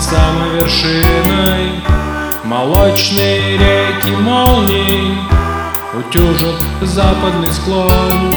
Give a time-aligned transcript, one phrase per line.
[0.00, 1.82] над самой вершиной
[2.44, 5.18] Молочные реки молний
[5.92, 8.32] Утюжат западный склон.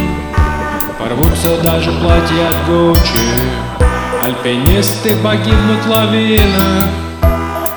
[1.00, 3.20] Порвутся даже платья от Гуччи.
[4.24, 6.86] Альпинисты погибнут в лавинах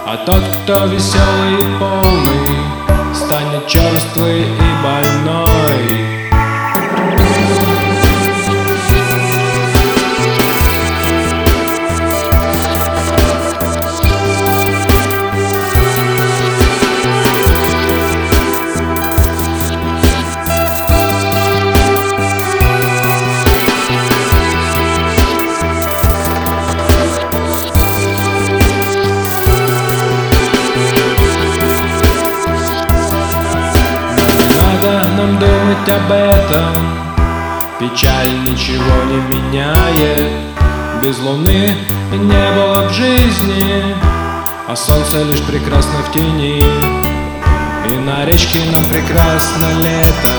[0.07, 5.66] А тот, кто веселый и полный Станет черствый и больной.
[37.97, 40.31] Печаль ничего не меняет.
[41.03, 41.75] Без луны
[42.13, 43.97] не было б жизни
[44.69, 46.63] А солнце лишь прекрасно в тени.
[47.89, 50.35] И на речке нам прекрасно лето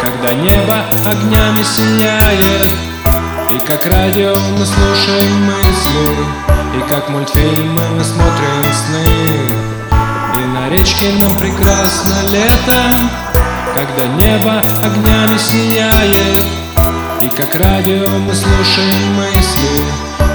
[0.00, 2.68] Когда небо огнями сияет.
[3.50, 6.14] И как радио мы слушаем мысли
[6.78, 9.56] И как мультфильмы мы смотрим сны.
[10.40, 13.19] И на речке нам прекрасно летом
[13.74, 16.38] когда небо огнями сияет.
[17.22, 19.84] И как радио мы слушаем мысли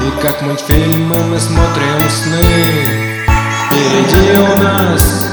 [0.07, 2.41] И как мультфильмы мы смотрим сны.
[3.65, 5.31] Впереди у нас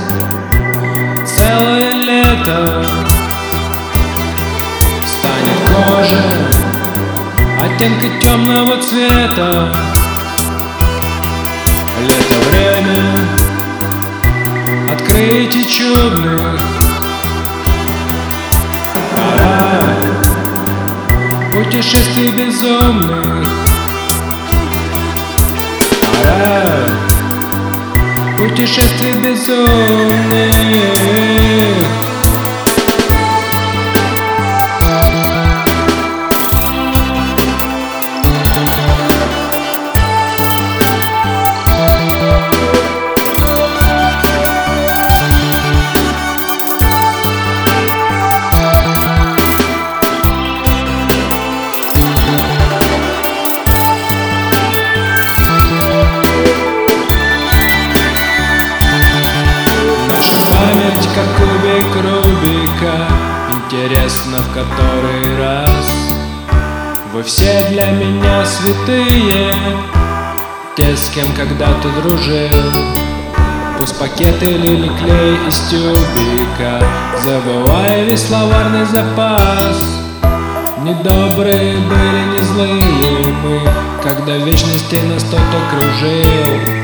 [1.27, 2.85] целое лето.
[5.05, 6.25] Станет кожа
[7.61, 9.77] оттенка темного цвета.
[12.01, 13.03] Лето время
[14.91, 16.72] открытий чудных
[21.83, 23.49] Путешествий безумных.
[26.23, 26.79] Пора
[28.39, 30.53] Путешествий безумных
[67.13, 69.53] Вы все для меня святые
[70.79, 72.73] Те, с кем когда-то дружил.
[73.79, 76.83] Пусть пакет или клей из тюбика
[77.23, 80.01] Забывай весь словарный запас.
[80.79, 83.61] Недобрые были, не злые мы
[84.03, 86.82] Когда вечности нас кто-то кружил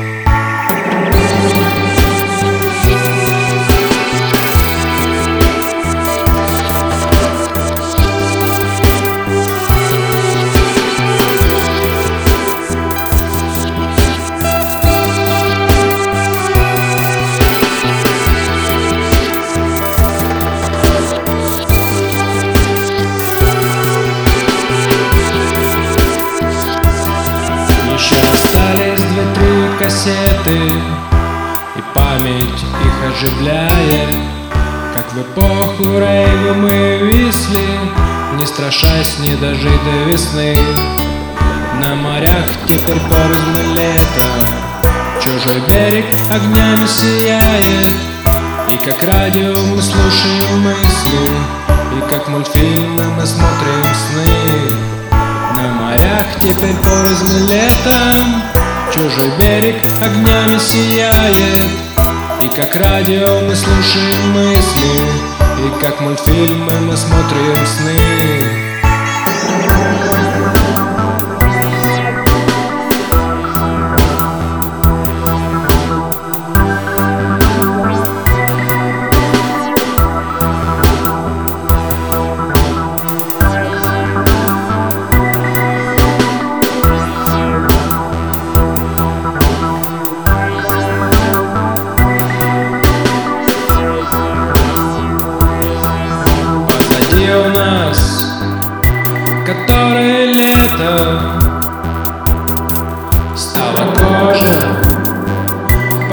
[30.39, 30.57] кассеты
[31.75, 34.09] И память их оживляет
[34.95, 37.63] Как в эпоху рейва мы висли.
[38.37, 40.57] Не страшась не дожить до весны.
[41.81, 44.43] На морях теперь порознь лето
[45.21, 47.87] Чужой берег огнями сияет.
[48.71, 51.29] И как радио мы слушаем мысли.
[51.97, 54.75] И как мультфильмы мы смотрим сны.
[55.55, 58.58] На морях теперь порознь летом
[58.93, 61.69] Чужой берег огнями сияет.
[62.41, 65.01] И как радио мы слушаем мысли
[65.65, 68.68] И как мультфильмы мы смотрим сны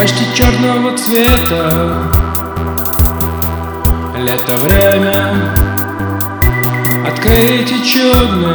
[0.07, 2.13] почти черного цвета.
[4.15, 5.53] Лето время.
[7.05, 8.55] Откройте черные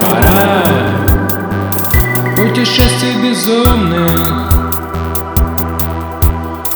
[0.00, 0.64] Пора
[2.36, 4.48] Путешествие безумных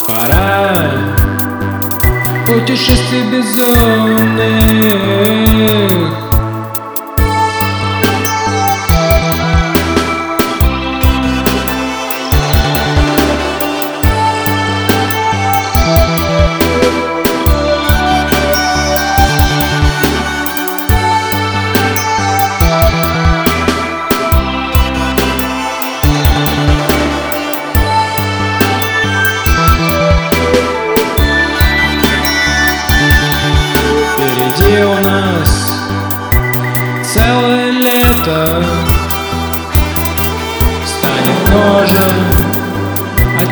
[0.07, 0.77] Пора
[2.47, 3.97] Путешествие безумных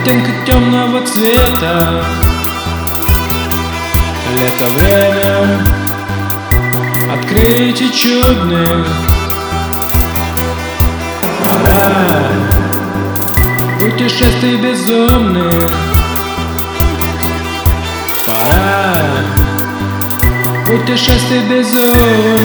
[0.04, 2.04] оттенка темного цвета.
[4.38, 5.64] Лето время.
[7.10, 8.86] Открытий чудных
[11.40, 12.20] Пора
[13.80, 15.72] путешествий безумных.
[18.26, 18.96] Пора
[20.66, 22.44] путешествий безумных